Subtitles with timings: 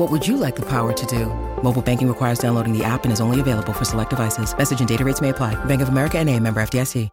[0.00, 1.26] What would you like the power to do?
[1.62, 4.56] Mobile banking requires downloading the app and is only available for select devices.
[4.56, 5.62] Message and data rates may apply.
[5.66, 7.10] Bank of America and a member FDIC.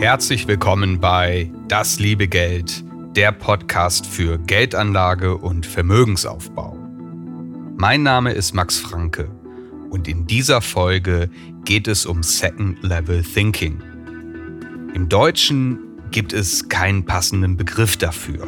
[0.00, 2.82] Herzlich willkommen bei Das liebe Geld,
[3.16, 6.78] der Podcast für Geldanlage und Vermögensaufbau.
[7.76, 9.28] Mein Name ist Max Franke
[9.90, 11.28] und in dieser Folge
[11.66, 13.78] geht es um Second Level Thinking.
[14.94, 18.46] Im Deutschen gibt es keinen passenden Begriff dafür.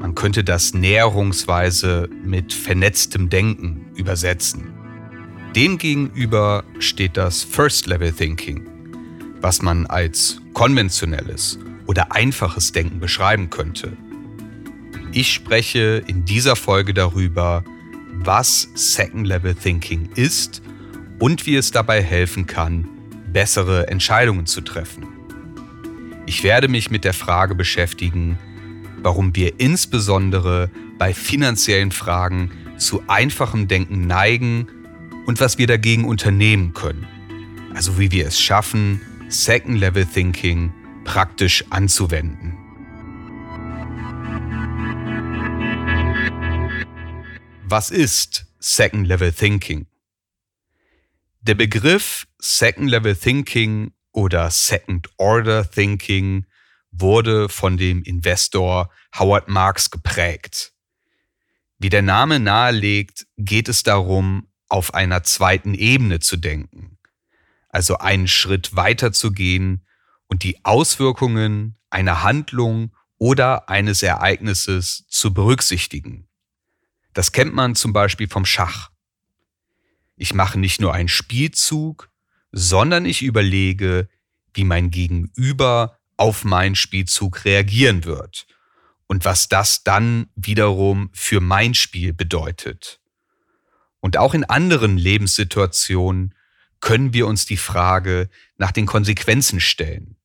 [0.00, 4.72] Man könnte das näherungsweise mit vernetztem Denken übersetzen.
[5.54, 8.68] Demgegenüber steht das First Level Thinking,
[9.40, 13.96] was man als konventionelles oder einfaches Denken beschreiben könnte.
[15.12, 17.62] Ich spreche in dieser Folge darüber,
[18.24, 20.62] was Second Level Thinking ist
[21.20, 22.88] und wie es dabei helfen kann,
[23.32, 25.21] bessere Entscheidungen zu treffen.
[26.26, 28.38] Ich werde mich mit der Frage beschäftigen,
[28.98, 34.68] warum wir insbesondere bei finanziellen Fragen zu einfachem Denken neigen
[35.26, 37.06] und was wir dagegen unternehmen können.
[37.74, 40.72] Also wie wir es schaffen, Second Level Thinking
[41.04, 42.56] praktisch anzuwenden.
[47.64, 49.86] Was ist Second Level Thinking?
[51.40, 56.46] Der Begriff Second Level Thinking oder Second Order Thinking
[56.90, 60.72] wurde von dem Investor Howard Marks geprägt.
[61.78, 66.98] Wie der Name nahelegt, geht es darum, auf einer zweiten Ebene zu denken
[67.72, 69.84] also einen Schritt weiter zu gehen
[70.28, 76.28] und die Auswirkungen einer Handlung oder eines Ereignisses zu berücksichtigen.
[77.14, 78.90] Das kennt man zum Beispiel vom Schach.
[80.16, 82.10] Ich mache nicht nur einen Spielzug,
[82.52, 84.08] sondern ich überlege,
[84.54, 88.46] wie mein Gegenüber auf meinen Spielzug reagieren wird
[89.06, 93.00] und was das dann wiederum für mein Spiel bedeutet.
[94.00, 96.34] Und auch in anderen Lebenssituationen
[96.80, 100.16] können wir uns die Frage nach den Konsequenzen stellen.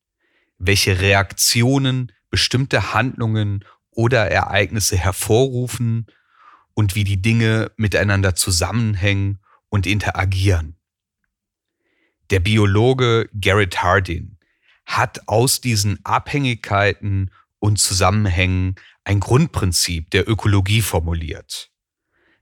[0.58, 6.06] Welche Reaktionen bestimmte Handlungen oder Ereignisse hervorrufen
[6.74, 9.38] und wie die Dinge miteinander zusammenhängen
[9.68, 10.77] und interagieren.
[12.30, 14.38] Der Biologe Garrett Hardin
[14.84, 18.74] hat aus diesen Abhängigkeiten und Zusammenhängen
[19.04, 21.70] ein Grundprinzip der Ökologie formuliert,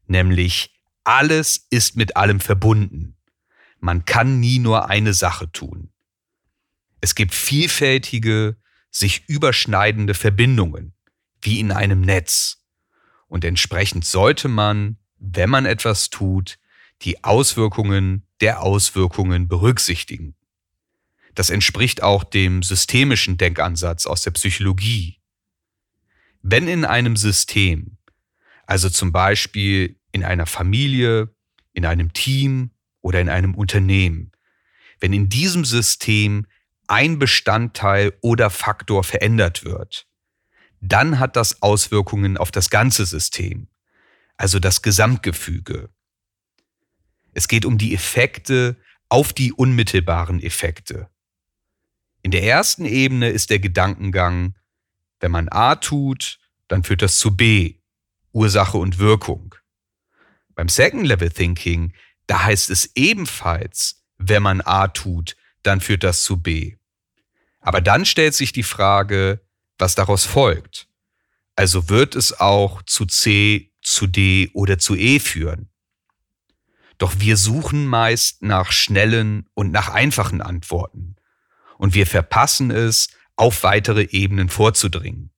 [0.07, 3.17] nämlich alles ist mit allem verbunden.
[3.79, 5.93] Man kann nie nur eine Sache tun.
[7.01, 8.57] Es gibt vielfältige,
[8.91, 10.95] sich überschneidende Verbindungen,
[11.43, 12.65] wie in einem Netz.
[13.29, 16.59] Und entsprechend sollte man, wenn man etwas tut,
[17.03, 20.35] die Auswirkungen der Auswirkungen berücksichtigen.
[21.35, 25.21] Das entspricht auch dem systemischen Denkansatz aus der Psychologie.
[26.43, 27.99] Wenn in einem System,
[28.67, 31.35] also zum Beispiel in einer Familie,
[31.73, 32.71] in einem Team
[33.03, 34.33] oder in einem Unternehmen,
[35.01, 36.47] wenn in diesem System
[36.89, 40.07] ein Bestandteil oder Faktor verändert wird,
[40.81, 43.69] dann hat das Auswirkungen auf das ganze System,
[44.37, 45.91] also das Gesamtgefüge.
[47.37, 48.77] Es geht um die Effekte
[49.11, 51.11] auf die unmittelbaren Effekte.
[52.23, 54.55] In der ersten Ebene ist der Gedankengang,
[55.21, 57.75] wenn man A tut, dann führt das zu B,
[58.33, 59.55] Ursache und Wirkung.
[60.55, 61.93] Beim Second Level Thinking
[62.27, 66.77] da heißt es ebenfalls, wenn man A tut, dann führt das zu B.
[67.61, 69.45] Aber dann stellt sich die Frage,
[69.77, 70.89] was daraus folgt.
[71.55, 75.69] Also wird es auch zu C, zu D oder zu E führen.
[76.99, 81.17] Doch wir suchen meist nach schnellen und nach einfachen Antworten.
[81.79, 85.31] Und wir verpassen es, auf weitere Ebenen vorzudringen.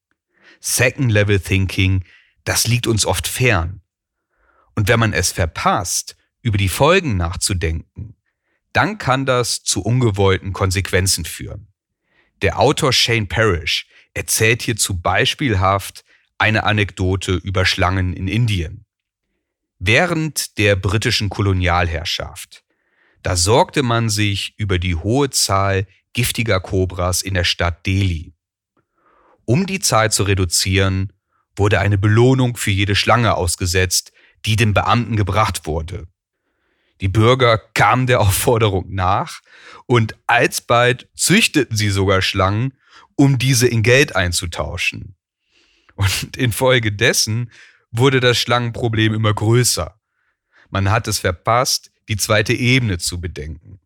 [0.60, 2.04] Second Level Thinking,
[2.44, 3.82] das liegt uns oft fern.
[4.74, 8.16] Und wenn man es verpasst, über die Folgen nachzudenken,
[8.72, 11.72] dann kann das zu ungewollten Konsequenzen führen.
[12.42, 16.04] Der Autor Shane Parrish erzählt hierzu beispielhaft
[16.38, 18.84] eine Anekdote über Schlangen in Indien.
[19.78, 22.64] Während der britischen Kolonialherrschaft,
[23.22, 28.32] da sorgte man sich über die hohe Zahl giftiger Kobras in der Stadt Delhi.
[29.44, 31.12] Um die Zahl zu reduzieren,
[31.56, 34.12] wurde eine Belohnung für jede Schlange ausgesetzt,
[34.44, 36.08] die dem Beamten gebracht wurde.
[37.00, 39.40] Die Bürger kamen der Aufforderung nach
[39.86, 42.74] und alsbald züchteten sie sogar Schlangen,
[43.14, 45.14] um diese in Geld einzutauschen.
[45.94, 47.50] Und infolgedessen
[47.90, 49.98] wurde das Schlangenproblem immer größer.
[50.70, 53.80] Man hat es verpasst, die zweite Ebene zu bedenken.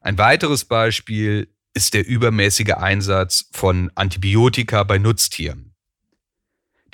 [0.00, 5.74] Ein weiteres Beispiel ist der übermäßige Einsatz von Antibiotika bei Nutztieren.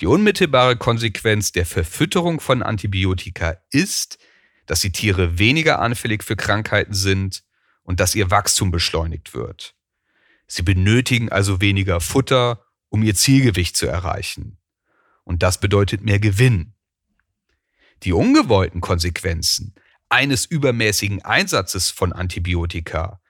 [0.00, 4.19] Die unmittelbare Konsequenz der Verfütterung von Antibiotika ist,
[4.67, 7.44] dass die Tiere weniger anfällig für Krankheiten sind
[7.82, 9.75] und dass ihr Wachstum beschleunigt wird.
[10.47, 14.59] Sie benötigen also weniger Futter, um ihr Zielgewicht zu erreichen.
[15.25, 16.75] Und das bedeutet mehr Gewinn.
[18.03, 19.75] Die ungewollten Konsequenzen
[20.09, 23.21] eines übermäßigen Einsatzes von Antibiotika,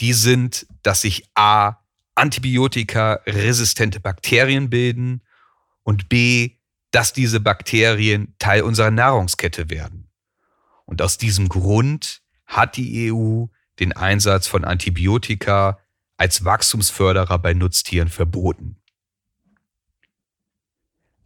[0.00, 1.78] die sind, dass sich a.
[2.14, 5.22] Antibiotika resistente Bakterien bilden
[5.84, 6.56] und b.
[6.90, 10.10] dass diese Bakterien Teil unserer Nahrungskette werden.
[10.84, 13.46] Und aus diesem Grund hat die EU
[13.78, 15.78] den Einsatz von Antibiotika
[16.16, 18.76] als Wachstumsförderer bei Nutztieren verboten.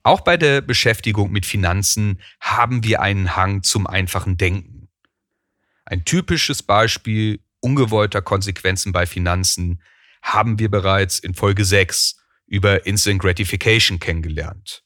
[0.02, 4.88] Auch bei der Beschäftigung mit Finanzen haben wir einen Hang zum einfachen Denken.
[5.84, 9.82] Ein typisches Beispiel ungewollter Konsequenzen bei Finanzen
[10.22, 12.16] haben wir bereits in Folge 6
[12.46, 14.82] über Instant Gratification kennengelernt.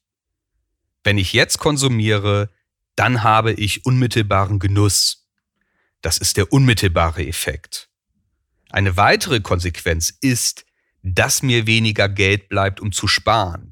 [1.05, 2.51] Wenn ich jetzt konsumiere,
[2.95, 5.27] dann habe ich unmittelbaren Genuss.
[6.03, 7.89] Das ist der unmittelbare Effekt.
[8.71, 10.65] Eine weitere Konsequenz ist,
[11.03, 13.66] dass mir weniger Geld bleibt, um zu sparen.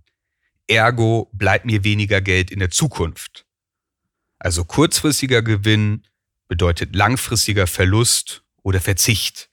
[0.66, 3.46] Ergo bleibt mir weniger Geld in der Zukunft.
[4.38, 6.06] Also kurzfristiger Gewinn
[6.48, 9.50] bedeutet langfristiger Verlust oder Verzicht.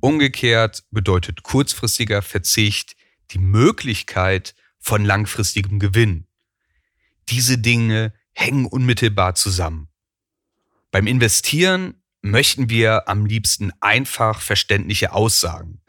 [0.00, 2.96] Umgekehrt bedeutet kurzfristiger Verzicht
[3.30, 6.26] die Möglichkeit von langfristigem Gewinn.
[7.28, 9.88] Diese Dinge hängen unmittelbar zusammen.
[10.90, 15.80] Beim Investieren möchten wir am liebsten einfach verständliche Aussagen,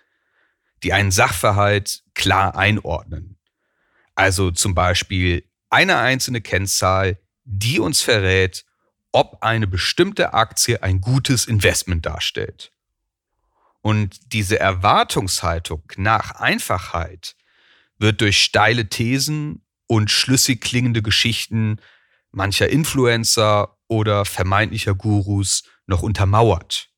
[0.83, 3.39] die einen Sachverhalt klar einordnen.
[4.15, 8.65] Also zum Beispiel eine einzelne Kennzahl, die uns verrät,
[9.11, 12.71] ob eine bestimmte Aktie ein gutes Investment darstellt.
[13.81, 17.35] Und diese Erwartungshaltung nach Einfachheit
[17.97, 21.79] wird durch steile Thesen und schlüssig klingende Geschichten
[22.31, 26.89] mancher Influencer oder vermeintlicher Gurus noch untermauert.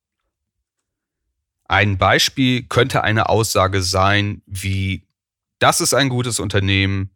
[1.65, 5.04] Ein Beispiel könnte eine Aussage sein wie,
[5.65, 7.09] das ist ein gutes Unternehmen,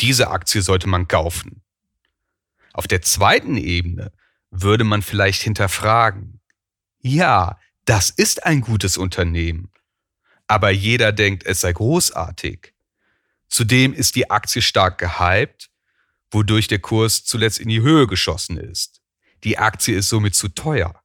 [0.00, 1.62] diese Aktie sollte man kaufen.
[2.72, 4.10] Auf der zweiten Ebene
[4.50, 6.40] würde man vielleicht hinterfragen,
[6.98, 9.70] ja, das ist ein gutes Unternehmen,
[10.48, 12.74] aber jeder denkt, es sei großartig.
[13.48, 15.70] Zudem ist die Aktie stark gehypt,
[16.32, 19.00] wodurch der Kurs zuletzt in die Höhe geschossen ist.
[19.44, 21.00] Die Aktie ist somit zu teuer.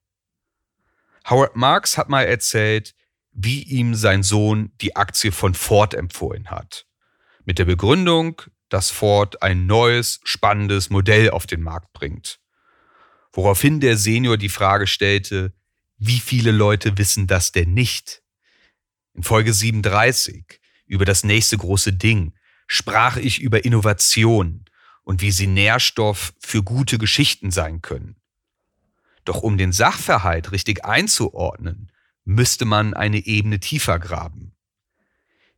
[1.30, 2.95] Howard Marks hat mal erzählt,
[3.33, 6.87] wie ihm sein Sohn die Aktie von Ford empfohlen hat.
[7.47, 12.42] Mit der Begründung, dass Ford ein neues, spannendes Modell auf den Markt bringt.
[13.31, 15.54] Woraufhin der Senior die Frage stellte,
[15.97, 18.21] wie viele Leute wissen das denn nicht?
[19.13, 22.33] In Folge 37 über das nächste große Ding
[22.68, 24.66] sprach ich über Innovation
[25.04, 28.18] und wie sie Nährstoff für gute Geschichten sein können.
[29.23, 31.94] Doch um den Sachverhalt richtig einzuordnen,
[32.25, 34.56] müsste man eine Ebene tiefer graben.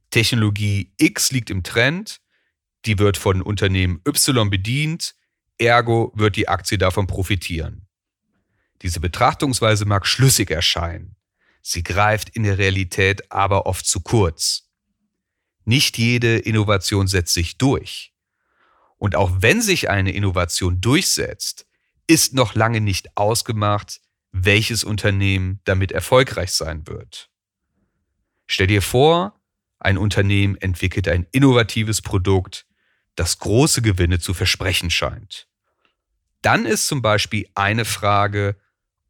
[0.10, 2.22] Technologie X liegt im Trend,
[2.86, 5.16] die wird von Unternehmen Y bedient,
[5.58, 7.88] ergo wird die Aktie davon profitieren.
[8.82, 11.16] Diese Betrachtungsweise mag schlüssig erscheinen,
[11.62, 14.70] sie greift in der Realität aber oft zu kurz.
[15.66, 18.14] Nicht jede Innovation setzt sich durch.
[18.98, 21.68] Und auch wenn sich eine Innovation durchsetzt,
[22.08, 24.02] ist noch lange nicht ausgemacht,
[24.32, 27.30] welches Unternehmen damit erfolgreich sein wird.
[28.48, 29.39] Stell dir vor,
[29.80, 32.66] ein Unternehmen entwickelt ein innovatives Produkt,
[33.16, 35.48] das große Gewinne zu versprechen scheint.
[36.42, 38.58] Dann ist zum Beispiel eine Frage,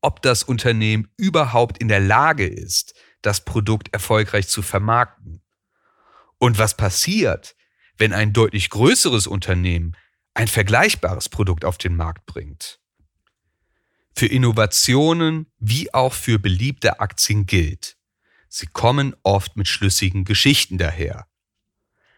[0.01, 5.41] ob das Unternehmen überhaupt in der Lage ist, das Produkt erfolgreich zu vermarkten.
[6.37, 7.55] Und was passiert,
[7.97, 9.95] wenn ein deutlich größeres Unternehmen
[10.33, 12.79] ein vergleichbares Produkt auf den Markt bringt?
[14.19, 17.95] für Innovationen wie auch für beliebte Aktien gilt.
[18.49, 21.27] Sie kommen oft mit schlüssigen Geschichten daher.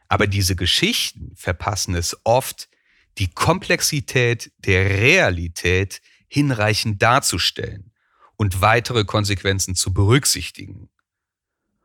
[0.07, 2.69] Aber diese Geschichten verpassen es oft,
[3.17, 7.91] die Komplexität der Realität hinreichend darzustellen
[8.37, 10.89] und weitere Konsequenzen zu berücksichtigen.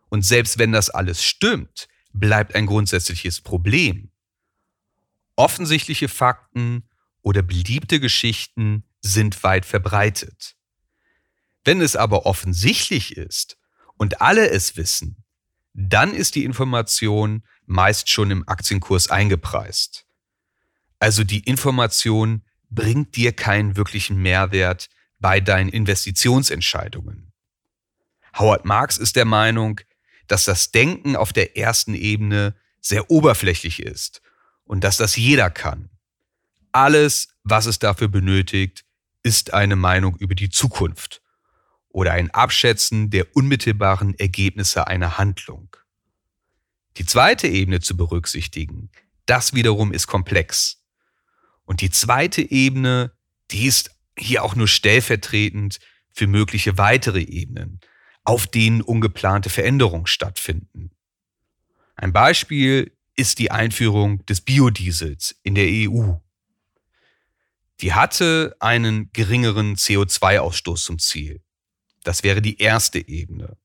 [0.09, 4.11] Und selbst wenn das alles stimmt, bleibt ein grundsätzliches Problem.
[5.35, 6.89] Offensichtliche Fakten
[7.23, 10.57] oder beliebte Geschichten sind weit verbreitet.
[11.65, 13.59] Wenn es aber offensichtlich ist
[13.97, 15.25] und alle es wissen,
[15.73, 20.07] dann ist die Information meist schon im Aktienkurs eingepreist.
[20.99, 24.89] Also die Information bringt dir keinen wirklichen Mehrwert
[25.19, 27.33] bei deinen Investitionsentscheidungen.
[28.39, 29.81] Howard Marks ist der Meinung,
[30.27, 34.23] dass das Denken auf der ersten Ebene sehr oberflächlich ist
[34.65, 35.91] und dass das jeder kann.
[36.73, 38.85] Alles, was es dafür benötigt,
[39.23, 41.23] ist eine Meinung über die Zukunft
[41.97, 45.75] oder ein Abschätzen der unmittelbaren Ergebnisse einer Handlung.
[46.99, 48.91] Die zweite Ebene zu berücksichtigen,
[49.25, 50.85] das wiederum ist komplex.
[51.65, 53.13] Und die zweite Ebene,
[53.51, 55.79] die ist hier auch nur stellvertretend
[56.13, 57.81] für mögliche weitere Ebenen,
[58.25, 60.91] auf denen ungeplante Veränderungen stattfinden.
[61.95, 66.13] Ein Beispiel ist die Einführung des Biodiesels in der EU.
[67.81, 71.41] Die hatte einen geringeren CO2-Ausstoß zum Ziel.
[72.07, 73.57] Das wäre die erste Ebene.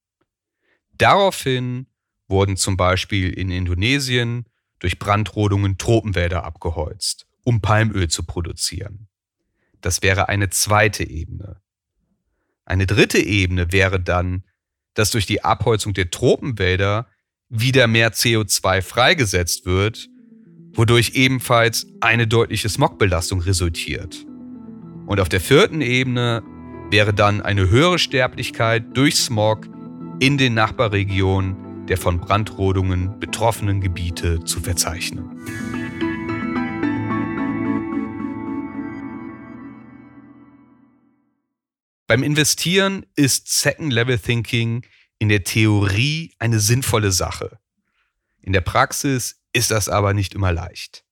[0.94, 1.86] Daraufhin
[2.28, 4.46] wurden zum Beispiel in Indonesien
[4.80, 9.08] durch Brandrodungen Tropenwälder abgeholzt, um Palmöl zu produzieren.
[9.80, 11.62] Das wäre eine zweite Ebene.
[12.66, 14.44] Eine dritte Ebene wäre dann,
[14.96, 17.08] dass durch die Abholzung der Tropenwälder
[17.50, 20.10] wieder mehr CO2 freigesetzt wird,
[20.74, 24.26] wodurch ebenfalls eine deutliche Smogbelastung resultiert.
[25.06, 26.42] Und auf der vierten Ebene
[26.92, 29.68] wäre dann eine höhere Sterblichkeit durch Smog
[30.20, 35.30] in den Nachbarregionen der von Brandrodungen betroffenen Gebiete zu verzeichnen.
[42.08, 44.86] Beim Investieren ist Second Level Thinking
[45.18, 47.58] in der Theorie eine sinnvolle Sache.
[48.42, 51.06] In der Praxis ist das aber nicht immer leicht.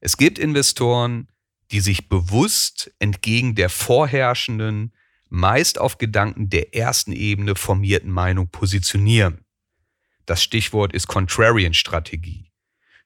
[0.00, 1.28] Es gibt Investoren,
[1.72, 4.94] die sich bewusst entgegen der vorherrschenden,
[5.28, 9.44] meist auf Gedanken der ersten Ebene formierten Meinung positionieren.
[10.26, 12.52] Das Stichwort ist Contrarian-Strategie,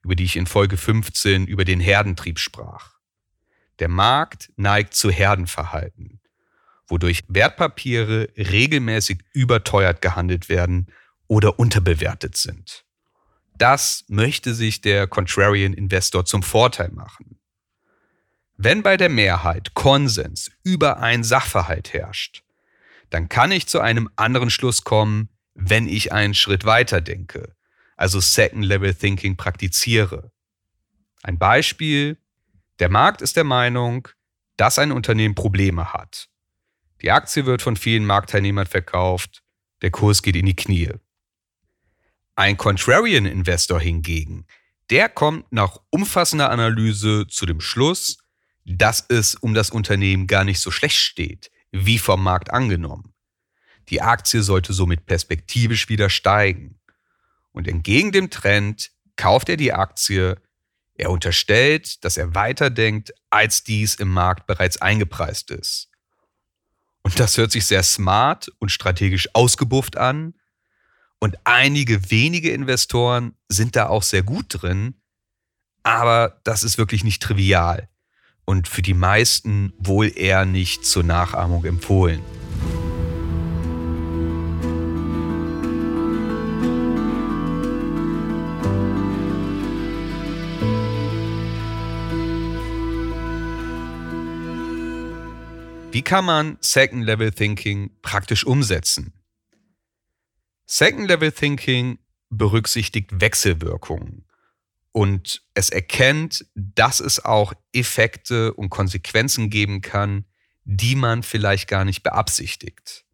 [0.03, 2.97] über die ich in Folge 15 über den Herdentrieb sprach.
[3.79, 6.21] Der Markt neigt zu Herdenverhalten
[6.89, 10.87] wodurch Wertpapiere regelmäßig überteuert gehandelt werden
[11.27, 12.85] oder unterbewertet sind.
[13.59, 17.36] Das möchte sich der Contrarian Investor zum Vorteil machen.
[18.57, 22.43] Wenn bei der Mehrheit Konsens über ein Sachverhalt herrscht,
[23.11, 27.55] dann kann ich zu einem anderen Schluss kommen, wenn ich einen Schritt weiter denke,
[27.97, 30.31] also Second Level Thinking praktiziere.
[31.23, 32.19] Ein Beispiel,
[32.79, 34.09] der Markt ist der Meinung,
[34.57, 36.29] dass ein Unternehmen Probleme hat.
[37.03, 39.43] Die Aktie wird von vielen Marktteilnehmern verkauft,
[39.83, 40.93] der Kurs geht in die Knie.
[42.37, 44.47] Ein Contrarian Investor hingegen,
[44.91, 48.19] der kommt nach umfassender Analyse zu dem Schluss,
[48.67, 53.15] dass es um das Unternehmen gar nicht so schlecht steht, wie vom Markt angenommen.
[53.89, 56.81] Die Aktie sollte somit perspektivisch wieder steigen.
[57.53, 60.37] Und entgegen dem Trend kauft er die Aktie,
[60.95, 65.89] er unterstellt, dass er weiterdenkt, als dies im Markt bereits eingepreist ist.
[67.03, 70.35] Und das hört sich sehr smart und strategisch ausgebufft an.
[71.21, 75.01] Und einige wenige Investoren sind da auch sehr gut drin.
[75.85, 77.89] Aber das ist wirklich nicht trivial
[78.47, 82.23] und für die meisten wohl eher nicht zur Nachahmung empfohlen.
[95.91, 99.13] Wie kann man Second Level Thinking praktisch umsetzen?
[100.67, 101.99] Second Level Thinking
[102.29, 104.26] berücksichtigt Wechselwirkungen
[104.97, 110.25] und es erkennt, dass es auch Effekte und Konsequenzen geben kann,
[110.65, 113.05] die man vielleicht gar nicht beabsichtigt.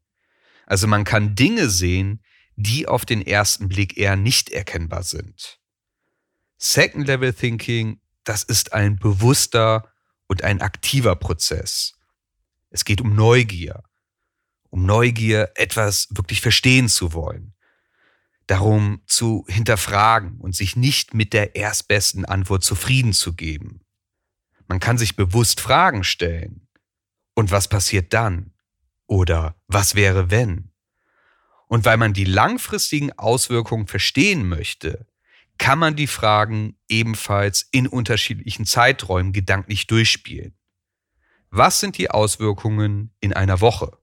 [0.65, 2.23] Also man kann Dinge sehen,
[2.55, 5.59] die auf den ersten Blick eher nicht erkennbar sind.
[6.57, 9.93] Second Level Thinking, das ist ein bewusster
[10.29, 11.95] und ein aktiver Prozess.
[12.71, 13.83] Es geht um Neugier.
[14.71, 17.55] Um Neugier, etwas wirklich verstehen zu wollen.
[18.47, 23.81] Darum zu hinterfragen und sich nicht mit der erstbesten Antwort zufrieden zu geben.
[24.67, 26.67] Man kann sich bewusst Fragen stellen
[27.35, 28.53] Und was passiert dann?
[29.07, 30.73] Oder was wäre wenn?
[31.67, 35.07] Und weil man die langfristigen Auswirkungen verstehen möchte,
[35.59, 40.59] kann man die Fragen ebenfalls in unterschiedlichen Zeiträumen gedanklich durchspielen.
[41.51, 43.99] Was sind die Auswirkungen in einer Woche,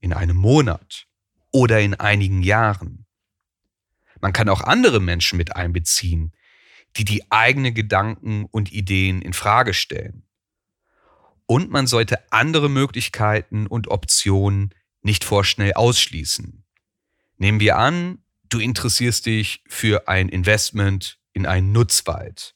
[0.00, 1.06] in einem Monat
[1.52, 3.06] oder in einigen Jahren?
[4.20, 6.34] Man kann auch andere Menschen mit einbeziehen,
[6.96, 10.26] die die eigenen Gedanken und Ideen in Frage stellen.
[11.46, 16.64] Und man sollte andere Möglichkeiten und Optionen nicht vorschnell ausschließen.
[17.38, 22.54] Nehmen wir an, du interessierst dich für ein Investment in einen Nutzwald.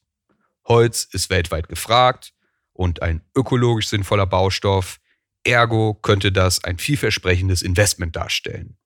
[0.66, 2.34] Holz ist weltweit gefragt
[2.72, 5.00] und ein ökologisch sinnvoller Baustoff,
[5.44, 8.76] ergo könnte das ein vielversprechendes Investment darstellen.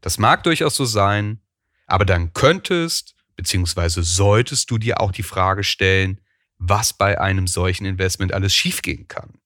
[0.00, 1.40] Das mag durchaus so sein,
[1.88, 4.02] aber dann könntest bzw.
[4.02, 6.20] solltest du dir auch die Frage stellen,
[6.58, 9.40] was bei einem solchen Investment alles schiefgehen kann.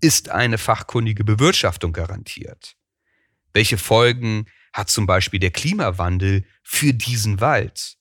[0.00, 2.76] Ist eine fachkundige Bewirtschaftung garantiert?
[3.52, 7.96] Welche Folgen hat zum Beispiel der Klimawandel für diesen Wald?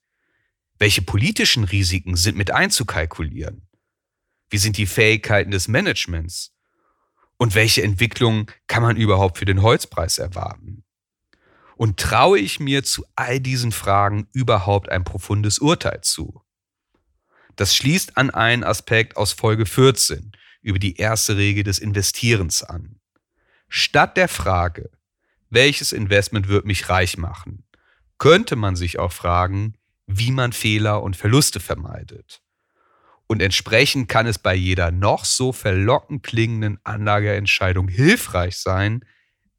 [0.77, 3.67] Welche politischen Risiken sind mit einzukalkulieren?
[4.49, 6.53] Wie sind die Fähigkeiten des Managements?
[7.37, 10.84] Und welche Entwicklungen kann man überhaupt für den Holzpreis erwarten?
[11.77, 16.41] Und traue ich mir zu all diesen Fragen überhaupt ein profundes Urteil zu?
[17.55, 22.99] Das schließt an einen Aspekt aus Folge 14 über die erste Regel des Investierens an.
[23.67, 24.89] Statt der Frage,
[25.49, 27.65] welches Investment wird mich reich machen,
[28.17, 29.75] könnte man sich auch fragen,
[30.07, 32.41] wie man Fehler und Verluste vermeidet.
[33.27, 39.03] Und entsprechend kann es bei jeder noch so verlockend klingenden Anlageentscheidung hilfreich sein,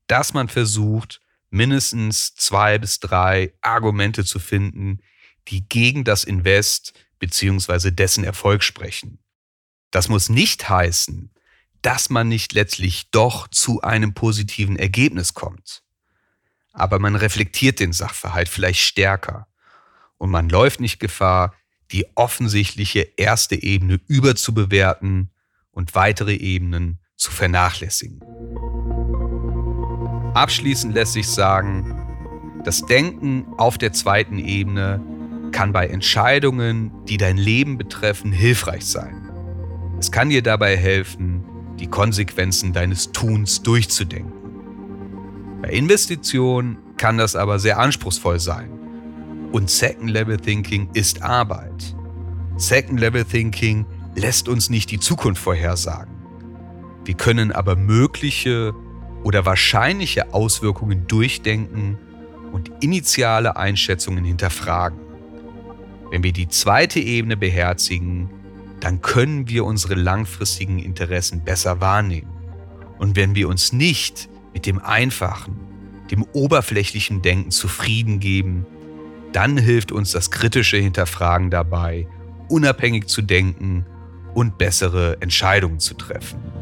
[0.06, 1.20] dass man versucht,
[1.50, 5.00] mindestens zwei bis drei Argumente zu finden,
[5.48, 7.90] die gegen das Invest bzw.
[7.90, 9.18] dessen Erfolg sprechen.
[9.90, 11.30] Das muss nicht heißen,
[11.82, 15.82] dass man nicht letztlich doch zu einem positiven Ergebnis kommt.
[16.72, 19.46] Aber man reflektiert den Sachverhalt vielleicht stärker
[20.18, 21.54] und man läuft nicht Gefahr,
[21.92, 25.30] die offensichtliche erste Ebene überzubewerten
[25.70, 28.20] und weitere Ebenen zu vernachlässigen.
[30.36, 31.96] Abschließend lässt sich sagen,
[32.62, 35.00] das Denken auf der zweiten Ebene
[35.50, 39.30] kann bei Entscheidungen, die dein Leben betreffen, hilfreich sein.
[39.98, 41.42] Es kann dir dabei helfen,
[41.80, 45.62] die Konsequenzen deines Tuns durchzudenken.
[45.62, 48.68] Bei Investitionen kann das aber sehr anspruchsvoll sein.
[49.52, 51.96] Und Second Level Thinking ist Arbeit.
[52.58, 56.14] Second Level Thinking lässt uns nicht die Zukunft vorhersagen.
[57.06, 58.74] Wir können aber mögliche
[59.26, 61.98] oder wahrscheinliche Auswirkungen durchdenken
[62.52, 65.00] und initiale Einschätzungen hinterfragen.
[66.12, 68.30] Wenn wir die zweite Ebene beherzigen,
[68.78, 72.30] dann können wir unsere langfristigen Interessen besser wahrnehmen.
[73.00, 75.58] Und wenn wir uns nicht mit dem einfachen,
[76.08, 78.64] dem oberflächlichen Denken zufrieden geben,
[79.32, 82.06] dann hilft uns das kritische Hinterfragen dabei,
[82.48, 83.86] unabhängig zu denken
[84.34, 86.55] und bessere Entscheidungen zu treffen.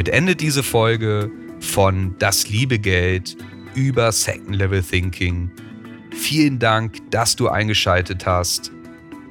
[0.00, 3.36] Damit endet diese Folge von Das liebe Geld
[3.74, 5.50] über Second Level Thinking.
[6.10, 8.72] Vielen Dank, dass du eingeschaltet hast.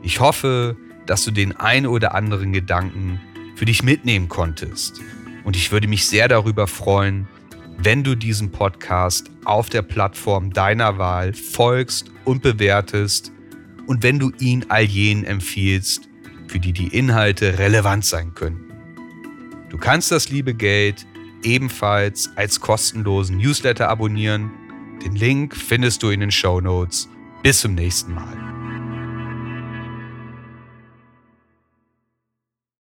[0.04, 0.78] Ich hoffe,
[1.08, 3.20] dass du den ein oder anderen Gedanken
[3.56, 5.02] für dich mitnehmen konntest.
[5.44, 7.28] Und ich würde mich sehr darüber freuen,
[7.80, 13.32] wenn du diesem Podcast auf der Plattform deiner Wahl folgst und bewertest
[13.88, 16.08] und wenn du ihn all jenen empfiehlst,
[16.48, 18.69] für die die Inhalte relevant sein könnten.
[19.70, 21.06] Du kannst das liebe Geld
[21.44, 24.52] ebenfalls als kostenlosen Newsletter abonnieren.
[25.04, 27.08] Den Link findest du in den Show Notes.
[27.44, 28.49] Bis zum nächsten Mal.